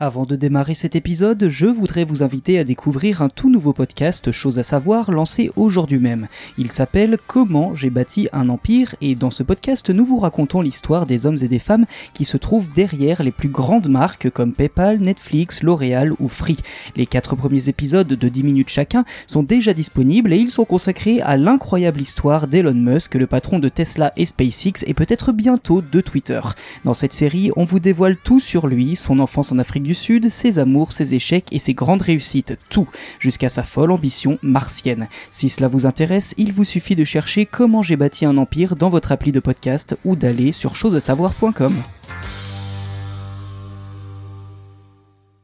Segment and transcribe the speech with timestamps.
[0.00, 4.30] Avant de démarrer cet épisode, je voudrais vous inviter à découvrir un tout nouveau podcast,
[4.30, 6.28] chose à savoir, lancé aujourd'hui même.
[6.56, 11.04] Il s'appelle Comment j'ai bâti un empire et dans ce podcast, nous vous racontons l'histoire
[11.04, 11.84] des hommes et des femmes
[12.14, 16.58] qui se trouvent derrière les plus grandes marques comme PayPal, Netflix, L'Oréal ou Free.
[16.94, 21.20] Les quatre premiers épisodes de 10 minutes chacun sont déjà disponibles et ils sont consacrés
[21.22, 26.00] à l'incroyable histoire d'Elon Musk, le patron de Tesla et SpaceX et peut-être bientôt de
[26.00, 26.40] Twitter.
[26.84, 30.58] Dans cette série, on vous dévoile tout sur lui, son enfance en Afrique Sud, ses
[30.58, 32.88] amours, ses échecs et ses grandes réussites, tout,
[33.18, 35.08] jusqu'à sa folle ambition martienne.
[35.30, 38.88] Si cela vous intéresse, il vous suffit de chercher comment j'ai bâti un empire dans
[38.88, 41.82] votre appli de podcast ou d'aller sur chosesasavoir.com.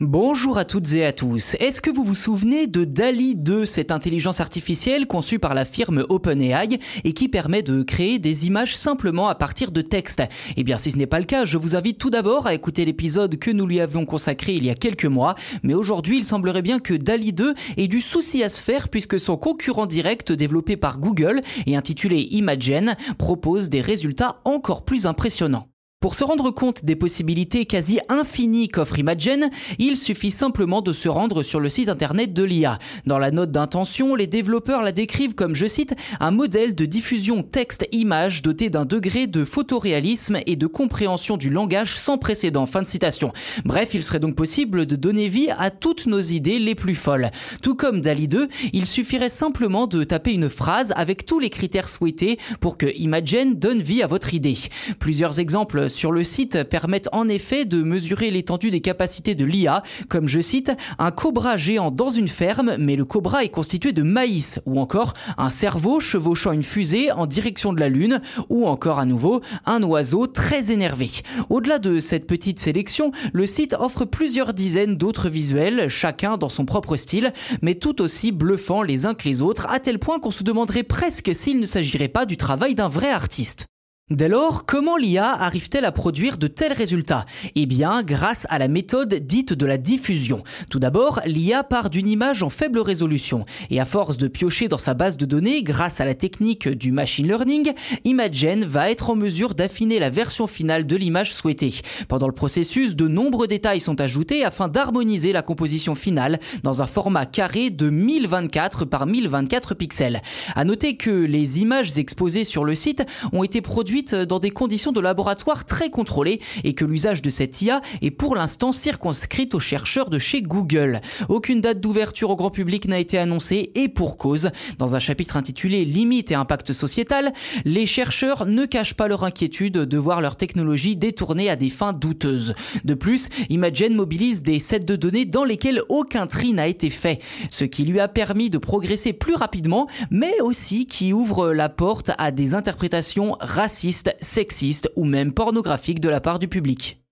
[0.00, 1.56] Bonjour à toutes et à tous.
[1.58, 6.04] Est-ce que vous vous souvenez de DALI 2, cette intelligence artificielle conçue par la firme
[6.10, 10.22] OpenAI et qui permet de créer des images simplement à partir de texte?
[10.58, 12.84] Eh bien, si ce n'est pas le cas, je vous invite tout d'abord à écouter
[12.84, 15.34] l'épisode que nous lui avions consacré il y a quelques mois.
[15.62, 19.18] Mais aujourd'hui, il semblerait bien que DALI 2 ait du souci à se faire puisque
[19.18, 25.68] son concurrent direct développé par Google et intitulé Imagen propose des résultats encore plus impressionnants.
[26.06, 31.08] Pour se rendre compte des possibilités quasi infinies qu'offre Imagen, il suffit simplement de se
[31.08, 32.78] rendre sur le site internet de l'IA.
[33.06, 37.42] Dans la note d'intention, les développeurs la décrivent comme, je cite, un modèle de diffusion
[37.42, 42.66] texte-image doté d'un degré de photoréalisme et de compréhension du langage sans précédent.
[42.66, 43.32] Fin de citation.
[43.64, 47.32] Bref, il serait donc possible de donner vie à toutes nos idées les plus folles.
[47.62, 51.88] Tout comme DALI 2, il suffirait simplement de taper une phrase avec tous les critères
[51.88, 54.56] souhaités pour que Imagen donne vie à votre idée.
[55.00, 59.82] Plusieurs exemples sur le site permettent en effet de mesurer l'étendue des capacités de l'IA,
[60.08, 64.02] comme je cite un cobra géant dans une ferme, mais le cobra est constitué de
[64.02, 68.98] maïs, ou encore un cerveau chevauchant une fusée en direction de la Lune, ou encore
[68.98, 71.10] à nouveau un oiseau très énervé.
[71.48, 76.66] Au-delà de cette petite sélection, le site offre plusieurs dizaines d'autres visuels, chacun dans son
[76.66, 80.30] propre style, mais tout aussi bluffants les uns que les autres, à tel point qu'on
[80.30, 83.66] se demanderait presque s'il ne s'agirait pas du travail d'un vrai artiste.
[84.12, 87.24] Dès lors, comment l'IA arrive-t-elle à produire de tels résultats?
[87.56, 90.44] Eh bien, grâce à la méthode dite de la diffusion.
[90.70, 94.78] Tout d'abord, l'IA part d'une image en faible résolution, et à force de piocher dans
[94.78, 97.72] sa base de données, grâce à la technique du machine learning,
[98.04, 101.74] Imagen va être en mesure d'affiner la version finale de l'image souhaitée.
[102.06, 106.86] Pendant le processus, de nombreux détails sont ajoutés afin d'harmoniser la composition finale dans un
[106.86, 110.22] format carré de 1024 par 1024 pixels.
[110.54, 114.92] À noter que les images exposées sur le site ont été produites dans des conditions
[114.92, 119.60] de laboratoire très contrôlées et que l'usage de cette IA est pour l'instant circonscrite aux
[119.60, 121.00] chercheurs de chez Google.
[121.28, 124.50] Aucune date d'ouverture au grand public n'a été annoncée et pour cause.
[124.78, 127.32] Dans un chapitre intitulé Limites et impact sociétal,
[127.64, 131.92] les chercheurs ne cachent pas leur inquiétude de voir leur technologie détournée à des fins
[131.92, 132.54] douteuses.
[132.84, 137.20] De plus, Imagen mobilise des sets de données dans lesquels aucun tri n'a été fait,
[137.50, 142.10] ce qui lui a permis de progresser plus rapidement, mais aussi qui ouvre la porte
[142.18, 147.05] à des interprétations racistes sexiste ou même pornographique de la part du public.